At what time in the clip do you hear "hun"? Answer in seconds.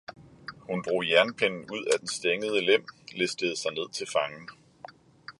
0.63-0.81